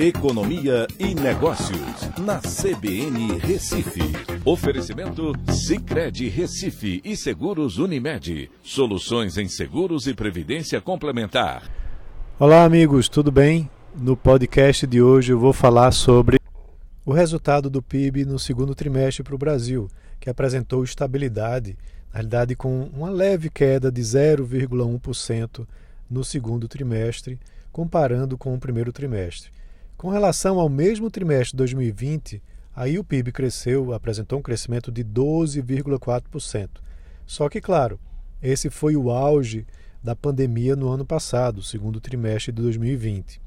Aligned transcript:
Economia 0.00 0.86
e 0.96 1.12
Negócios, 1.12 2.08
na 2.20 2.38
CBN 2.38 3.36
Recife. 3.40 4.00
Oferecimento 4.44 5.32
Cicred 5.52 6.28
Recife 6.28 7.00
e 7.04 7.16
Seguros 7.16 7.78
Unimed. 7.78 8.48
Soluções 8.62 9.36
em 9.36 9.48
seguros 9.48 10.06
e 10.06 10.14
previdência 10.14 10.80
complementar. 10.80 11.68
Olá, 12.38 12.62
amigos, 12.62 13.08
tudo 13.08 13.32
bem? 13.32 13.68
No 13.92 14.16
podcast 14.16 14.86
de 14.86 15.02
hoje 15.02 15.32
eu 15.32 15.38
vou 15.40 15.52
falar 15.52 15.90
sobre 15.90 16.38
o 17.04 17.12
resultado 17.12 17.68
do 17.68 17.82
PIB 17.82 18.24
no 18.24 18.38
segundo 18.38 18.76
trimestre 18.76 19.24
para 19.24 19.34
o 19.34 19.38
Brasil, 19.38 19.88
que 20.20 20.30
apresentou 20.30 20.84
estabilidade, 20.84 21.76
na 22.12 22.20
realidade 22.20 22.54
com 22.54 22.84
uma 22.94 23.10
leve 23.10 23.50
queda 23.50 23.90
de 23.90 24.02
0,1% 24.02 25.66
no 26.08 26.22
segundo 26.22 26.68
trimestre, 26.68 27.36
comparando 27.72 28.38
com 28.38 28.54
o 28.54 28.60
primeiro 28.60 28.92
trimestre. 28.92 29.58
Com 29.98 30.10
relação 30.10 30.60
ao 30.60 30.68
mesmo 30.68 31.10
trimestre 31.10 31.50
de 31.50 31.56
2020, 31.56 32.40
aí 32.72 33.00
o 33.00 33.04
PIB 33.04 33.32
cresceu, 33.32 33.92
apresentou 33.92 34.38
um 34.38 34.42
crescimento 34.42 34.92
de 34.92 35.02
12,4%. 35.02 36.68
Só 37.26 37.48
que, 37.48 37.60
claro, 37.60 37.98
esse 38.40 38.70
foi 38.70 38.94
o 38.94 39.10
auge 39.10 39.66
da 40.00 40.14
pandemia 40.14 40.76
no 40.76 40.88
ano 40.88 41.04
passado, 41.04 41.64
segundo 41.64 42.00
trimestre 42.00 42.52
de 42.52 42.62
2020. 42.62 43.42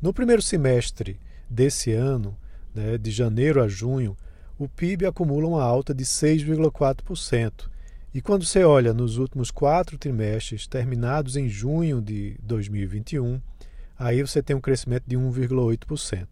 No 0.00 0.14
primeiro 0.14 0.40
semestre 0.40 1.18
desse 1.50 1.90
ano, 1.90 2.38
né, 2.72 2.96
de 2.96 3.10
janeiro 3.10 3.60
a 3.60 3.66
junho, 3.66 4.16
o 4.56 4.68
PIB 4.68 5.04
acumula 5.04 5.48
uma 5.48 5.64
alta 5.64 5.92
de 5.92 6.04
6,4%. 6.04 7.68
E 8.14 8.20
quando 8.20 8.44
você 8.44 8.62
olha 8.62 8.94
nos 8.94 9.18
últimos 9.18 9.50
quatro 9.50 9.98
trimestres, 9.98 10.64
terminados 10.68 11.34
em 11.34 11.48
junho 11.48 12.00
de 12.00 12.36
2021, 12.40 13.40
aí 13.98 14.22
você 14.22 14.42
tem 14.42 14.54
um 14.54 14.60
crescimento 14.60 15.04
de 15.06 15.16
1,8%. 15.16 16.26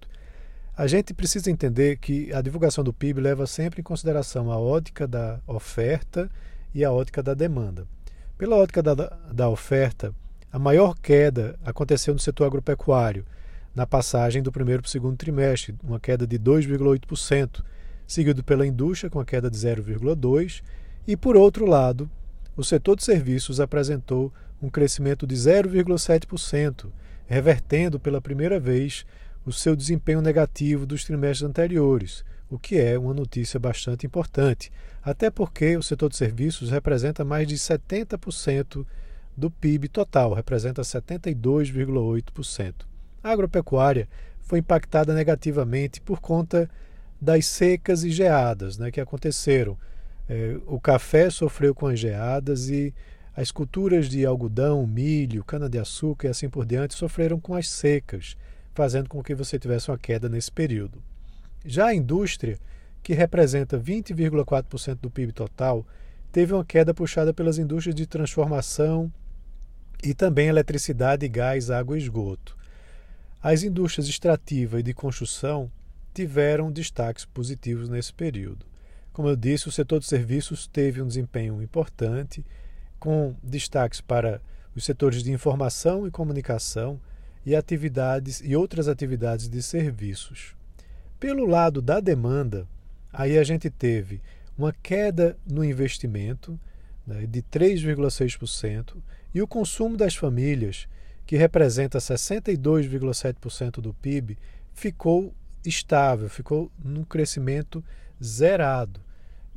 A 0.76 0.86
gente 0.86 1.14
precisa 1.14 1.50
entender 1.50 1.96
que 1.96 2.32
a 2.32 2.42
divulgação 2.42 2.84
do 2.84 2.92
PIB 2.92 3.20
leva 3.20 3.46
sempre 3.46 3.80
em 3.80 3.84
consideração 3.84 4.52
a 4.52 4.58
ótica 4.58 5.06
da 5.06 5.40
oferta 5.46 6.30
e 6.74 6.84
a 6.84 6.92
ótica 6.92 7.22
da 7.22 7.32
demanda. 7.32 7.86
Pela 8.36 8.56
ótica 8.56 8.82
da, 8.82 8.94
da 9.32 9.48
oferta, 9.48 10.14
a 10.52 10.58
maior 10.58 10.94
queda 10.94 11.58
aconteceu 11.64 12.12
no 12.12 12.20
setor 12.20 12.44
agropecuário, 12.44 13.24
na 13.74 13.86
passagem 13.86 14.42
do 14.42 14.52
primeiro 14.52 14.82
para 14.82 14.88
o 14.88 14.90
segundo 14.90 15.16
trimestre, 15.16 15.74
uma 15.82 15.98
queda 15.98 16.26
de 16.26 16.38
2,8%, 16.38 17.62
seguido 18.06 18.44
pela 18.44 18.66
indústria 18.66 19.10
com 19.10 19.18
a 19.18 19.24
queda 19.24 19.50
de 19.50 19.56
0,2%, 19.56 20.62
e 21.06 21.16
por 21.16 21.36
outro 21.36 21.66
lado, 21.66 22.10
o 22.56 22.64
setor 22.64 22.96
de 22.96 23.04
serviços 23.04 23.60
apresentou 23.60 24.32
um 24.60 24.68
crescimento 24.68 25.26
de 25.26 25.34
0,7%, 25.34 26.86
revertendo 27.26 27.98
pela 27.98 28.20
primeira 28.20 28.58
vez 28.60 29.04
o 29.44 29.52
seu 29.52 29.76
desempenho 29.76 30.20
negativo 30.20 30.86
dos 30.86 31.04
trimestres 31.04 31.48
anteriores, 31.48 32.24
o 32.50 32.58
que 32.58 32.78
é 32.78 32.98
uma 32.98 33.12
notícia 33.14 33.60
bastante 33.60 34.06
importante, 34.06 34.72
até 35.02 35.30
porque 35.30 35.76
o 35.76 35.82
setor 35.82 36.08
de 36.10 36.16
serviços 36.16 36.70
representa 36.70 37.24
mais 37.24 37.46
de 37.46 37.56
70% 37.56 38.86
do 39.36 39.50
PIB 39.50 39.88
total, 39.88 40.32
representa 40.32 40.82
72,8%. 40.82 42.74
A 43.22 43.30
agropecuária 43.30 44.08
foi 44.40 44.60
impactada 44.60 45.12
negativamente 45.14 46.00
por 46.00 46.20
conta 46.20 46.70
das 47.20 47.46
secas 47.46 48.04
e 48.04 48.10
geadas 48.10 48.78
né, 48.78 48.90
que 48.90 49.00
aconteceram. 49.00 49.76
É, 50.28 50.56
o 50.66 50.80
café 50.80 51.30
sofreu 51.30 51.74
com 51.74 51.86
as 51.86 51.98
geadas 51.98 52.68
e 52.68 52.94
as 53.36 53.52
culturas 53.52 54.08
de 54.08 54.24
algodão, 54.24 54.86
milho, 54.86 55.44
cana-de-açúcar 55.44 56.28
e 56.28 56.30
assim 56.30 56.48
por 56.48 56.64
diante 56.64 56.94
sofreram 56.94 57.38
com 57.38 57.54
as 57.54 57.68
secas, 57.68 58.34
fazendo 58.74 59.10
com 59.10 59.22
que 59.22 59.34
você 59.34 59.58
tivesse 59.58 59.90
uma 59.90 59.98
queda 59.98 60.26
nesse 60.26 60.50
período. 60.50 61.02
Já 61.62 61.88
a 61.88 61.94
indústria, 61.94 62.58
que 63.02 63.12
representa 63.12 63.78
20,4% 63.78 64.94
do 65.02 65.10
PIB 65.10 65.32
total, 65.32 65.86
teve 66.32 66.54
uma 66.54 66.64
queda 66.64 66.94
puxada 66.94 67.34
pelas 67.34 67.58
indústrias 67.58 67.94
de 67.94 68.06
transformação 68.06 69.12
e 70.02 70.14
também 70.14 70.48
eletricidade, 70.48 71.28
gás, 71.28 71.70
água 71.70 71.98
e 71.98 72.00
esgoto. 72.00 72.56
As 73.42 73.62
indústrias 73.62 74.08
extrativa 74.08 74.80
e 74.80 74.82
de 74.82 74.94
construção 74.94 75.70
tiveram 76.14 76.72
destaques 76.72 77.26
positivos 77.26 77.90
nesse 77.90 78.14
período. 78.14 78.64
Como 79.12 79.28
eu 79.28 79.36
disse, 79.36 79.68
o 79.68 79.72
setor 79.72 80.00
de 80.00 80.06
serviços 80.06 80.66
teve 80.66 81.02
um 81.02 81.06
desempenho 81.06 81.60
importante 81.60 82.42
com 82.98 83.34
destaques 83.42 84.00
para 84.00 84.40
os 84.74 84.84
setores 84.84 85.22
de 85.22 85.32
informação 85.32 86.06
e 86.06 86.10
comunicação 86.10 87.00
e 87.44 87.54
atividades 87.54 88.42
e 88.44 88.56
outras 88.56 88.88
atividades 88.88 89.48
de 89.48 89.62
serviços. 89.62 90.54
Pelo 91.18 91.46
lado 91.46 91.80
da 91.80 92.00
demanda, 92.00 92.66
aí 93.12 93.38
a 93.38 93.44
gente 93.44 93.70
teve 93.70 94.20
uma 94.58 94.72
queda 94.72 95.36
no 95.48 95.64
investimento 95.64 96.58
né, 97.06 97.26
de 97.26 97.42
3,6% 97.42 98.96
e 99.34 99.40
o 99.40 99.46
consumo 99.46 99.96
das 99.96 100.16
famílias, 100.16 100.88
que 101.24 101.36
representa 101.36 101.98
62,7% 101.98 103.80
do 103.80 103.92
PIB, 103.94 104.38
ficou 104.72 105.34
estável, 105.64 106.28
ficou 106.28 106.70
num 106.82 107.04
crescimento 107.04 107.84
zerado. 108.22 109.00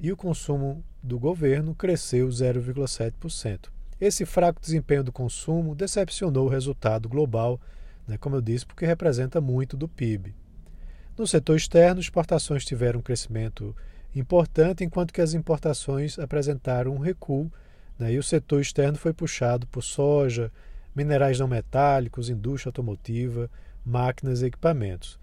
E 0.01 0.11
o 0.11 0.17
consumo 0.17 0.83
do 1.03 1.19
governo 1.19 1.75
cresceu 1.75 2.27
0,7%. 2.29 3.69
Esse 3.99 4.25
fraco 4.25 4.61
desempenho 4.61 5.03
do 5.03 5.11
consumo 5.11 5.75
decepcionou 5.75 6.45
o 6.45 6.49
resultado 6.49 7.09
global, 7.09 7.59
né, 8.07 8.17
como 8.17 8.37
eu 8.37 8.41
disse, 8.41 8.65
porque 8.65 8.85
representa 8.85 9.41
muito 9.41 9.75
do 9.75 9.89
PIB. 9.89 10.33
No 11.17 11.27
setor 11.27 11.57
externo, 11.57 11.99
exportações 11.99 12.63
tiveram 12.63 13.01
um 13.01 13.03
crescimento 13.03 13.75
importante, 14.15 14.85
enquanto 14.85 15.13
que 15.13 15.19
as 15.19 15.33
importações 15.33 16.17
apresentaram 16.17 16.95
um 16.95 16.99
recuo, 16.99 17.51
né, 17.97 18.13
e 18.13 18.17
o 18.17 18.23
setor 18.23 18.61
externo 18.61 18.97
foi 18.97 19.11
puxado 19.11 19.67
por 19.67 19.83
soja, 19.83 20.49
minerais 20.95 21.39
não 21.39 21.47
metálicos, 21.47 22.29
indústria 22.29 22.69
automotiva, 22.69 23.51
máquinas 23.85 24.41
e 24.41 24.45
equipamentos. 24.45 25.19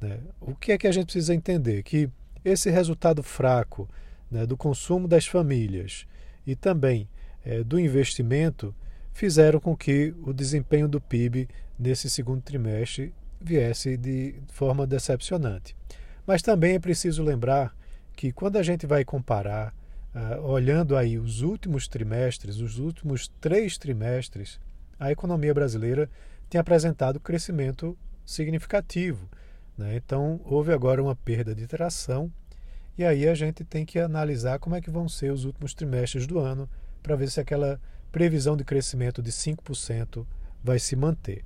Né. 0.00 0.20
O 0.40 0.54
que 0.54 0.70
é 0.70 0.78
que 0.78 0.86
a 0.86 0.92
gente 0.92 1.06
precisa 1.06 1.34
entender? 1.34 1.82
Que 1.82 2.08
esse 2.44 2.70
resultado 2.70 3.24
fraco 3.24 3.88
né, 4.30 4.46
do 4.46 4.56
consumo 4.56 5.08
das 5.08 5.26
famílias 5.26 6.06
e 6.46 6.54
também 6.54 7.08
é, 7.44 7.62
do 7.62 7.78
investimento 7.78 8.74
fizeram 9.12 9.60
com 9.60 9.76
que 9.76 10.14
o 10.22 10.32
desempenho 10.32 10.88
do 10.88 11.00
PIB 11.00 11.48
nesse 11.78 12.08
segundo 12.08 12.42
trimestre 12.42 13.12
viesse 13.40 13.96
de 13.96 14.34
forma 14.48 14.86
decepcionante. 14.86 15.74
Mas 16.26 16.42
também 16.42 16.74
é 16.74 16.78
preciso 16.78 17.22
lembrar 17.22 17.74
que 18.14 18.30
quando 18.30 18.56
a 18.56 18.62
gente 18.62 18.86
vai 18.86 19.04
comparar, 19.04 19.74
uh, 20.14 20.42
olhando 20.42 20.96
aí 20.96 21.18
os 21.18 21.40
últimos 21.40 21.88
trimestres, 21.88 22.60
os 22.60 22.78
últimos 22.78 23.28
três 23.40 23.78
trimestres, 23.78 24.60
a 24.98 25.10
economia 25.10 25.54
brasileira 25.54 26.08
tem 26.48 26.60
apresentado 26.60 27.18
crescimento 27.18 27.96
significativo. 28.26 29.28
Né? 29.76 29.96
Então, 29.96 30.40
houve 30.44 30.72
agora 30.72 31.02
uma 31.02 31.16
perda 31.16 31.54
de 31.54 31.66
tração 31.66 32.30
e 33.00 33.04
aí 33.04 33.26
a 33.26 33.34
gente 33.34 33.64
tem 33.64 33.86
que 33.86 33.98
analisar 33.98 34.58
como 34.58 34.76
é 34.76 34.80
que 34.82 34.90
vão 34.90 35.08
ser 35.08 35.32
os 35.32 35.46
últimos 35.46 35.72
trimestres 35.72 36.26
do 36.26 36.38
ano 36.38 36.68
para 37.02 37.16
ver 37.16 37.30
se 37.30 37.40
aquela 37.40 37.80
previsão 38.12 38.54
de 38.54 38.62
crescimento 38.62 39.22
de 39.22 39.32
5% 39.32 40.26
vai 40.62 40.78
se 40.78 40.94
manter. 40.94 41.42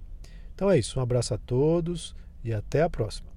Então 0.52 0.68
é 0.68 0.76
isso, 0.76 0.98
um 0.98 1.02
abraço 1.04 1.32
a 1.32 1.38
todos 1.38 2.12
e 2.42 2.52
até 2.52 2.82
a 2.82 2.90
próxima. 2.90 3.33